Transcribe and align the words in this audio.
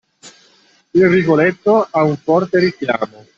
Il 0.93 1.07
Rigoletto 1.09 1.87
ha 1.91 2.01
un 2.03 2.17
forte 2.17 2.57
richiamo. 2.57 3.23